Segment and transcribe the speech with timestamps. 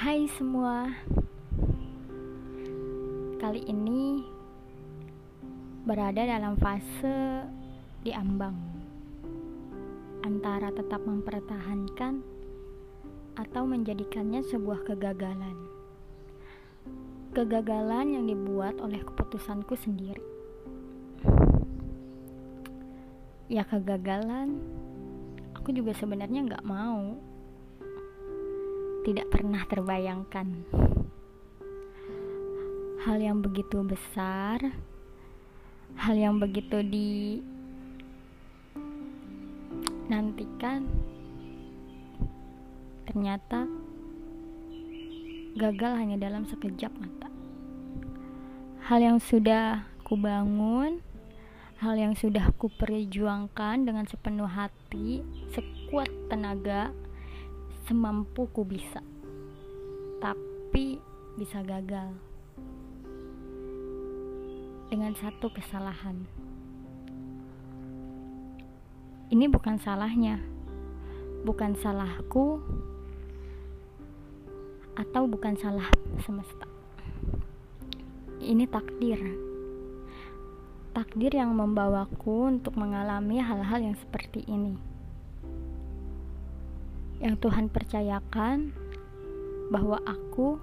[0.00, 0.88] Hai semua,
[3.36, 4.24] kali ini
[5.84, 7.44] berada dalam fase
[8.00, 8.56] diambang
[10.24, 12.24] antara tetap mempertahankan
[13.44, 15.68] atau menjadikannya sebuah kegagalan.
[17.36, 20.24] Kegagalan yang dibuat oleh keputusanku sendiri.
[23.52, 24.64] Ya kegagalan,
[25.52, 27.20] aku juga sebenarnya nggak mau
[29.00, 30.48] tidak pernah terbayangkan.
[33.00, 34.60] Hal yang begitu besar,
[35.96, 37.40] hal yang begitu di
[40.12, 40.84] nantikan,
[43.08, 43.64] ternyata
[45.56, 47.28] gagal hanya dalam sekejap mata.
[48.84, 51.00] Hal yang sudah kubangun,
[51.80, 55.24] hal yang sudah kuperjuangkan dengan sepenuh hati,
[55.56, 56.92] sekuat tenaga,
[57.90, 59.02] semampuku bisa
[60.22, 61.02] tapi
[61.34, 62.14] bisa gagal.
[64.86, 66.22] Dengan satu kesalahan.
[69.34, 70.38] Ini bukan salahnya.
[71.42, 72.62] Bukan salahku
[74.94, 75.90] atau bukan salah
[76.22, 76.70] semesta.
[78.38, 79.18] Ini takdir.
[80.94, 84.89] Takdir yang membawaku untuk mengalami hal-hal yang seperti ini
[87.20, 88.72] yang Tuhan percayakan
[89.68, 90.56] bahwa aku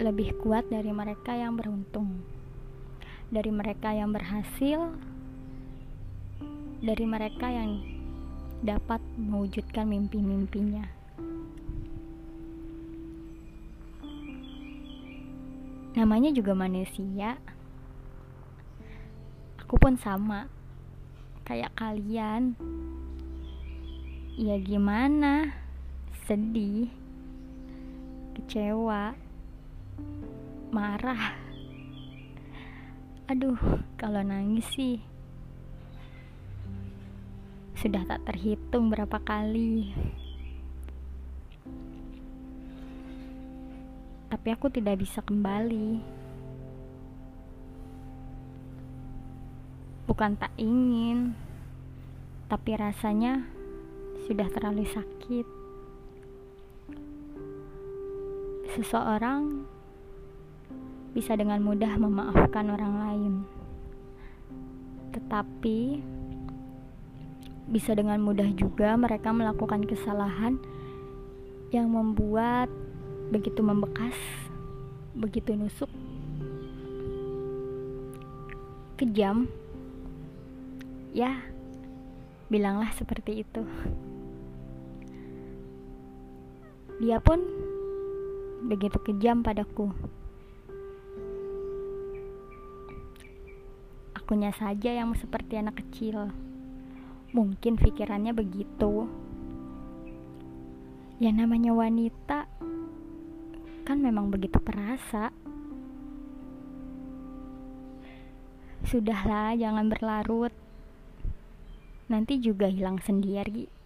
[0.00, 2.22] lebih kuat dari mereka yang beruntung,
[3.28, 4.94] dari mereka yang berhasil,
[6.80, 7.82] dari mereka yang
[8.64, 10.86] dapat mewujudkan mimpi-mimpinya.
[15.98, 17.36] Namanya juga manusia.
[19.60, 20.48] Aku pun sama,
[21.44, 22.56] kayak kalian
[24.40, 25.52] ya gimana?
[26.24, 26.88] Sedih?
[28.32, 29.12] Kecewa?
[30.72, 31.36] Marah?
[33.28, 33.60] Aduh
[34.00, 34.96] kalau nangis sih
[37.76, 39.92] sudah tak terhitung berapa kali.
[44.32, 46.00] Tapi aku tidak bisa kembali.
[50.08, 51.36] Bukan tak ingin
[52.48, 53.59] tapi rasanya
[54.30, 55.42] sudah terlalu sakit.
[58.78, 59.66] Seseorang
[61.10, 63.32] bisa dengan mudah memaafkan orang lain,
[65.10, 65.98] tetapi
[67.74, 70.62] bisa dengan mudah juga mereka melakukan kesalahan
[71.74, 72.70] yang membuat
[73.34, 74.14] begitu membekas,
[75.18, 75.90] begitu nusuk,
[78.94, 79.50] kejam.
[81.10, 81.42] Ya,
[82.46, 83.66] bilanglah seperti itu.
[87.00, 87.40] Dia pun
[88.68, 89.88] begitu kejam padaku.
[94.12, 96.28] Akunya saja yang seperti anak kecil.
[97.32, 99.08] Mungkin pikirannya begitu.
[101.16, 102.44] Ya namanya wanita
[103.88, 105.32] kan memang begitu perasa.
[108.84, 110.52] Sudahlah, jangan berlarut.
[112.12, 113.79] Nanti juga hilang sendiri.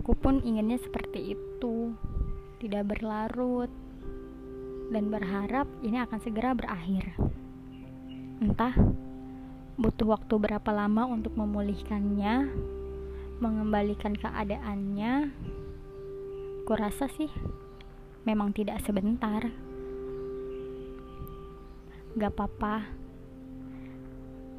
[0.00, 1.92] Aku pun inginnya seperti itu,
[2.56, 3.68] tidak berlarut,
[4.88, 7.12] dan berharap ini akan segera berakhir.
[8.40, 8.72] Entah
[9.76, 12.48] butuh waktu berapa lama untuk memulihkannya,
[13.44, 15.36] mengembalikan keadaannya.
[16.64, 17.28] Kurasa sih
[18.24, 19.52] memang tidak sebentar.
[22.16, 22.88] Gak apa-apa,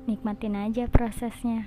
[0.06, 1.66] nikmatin aja prosesnya.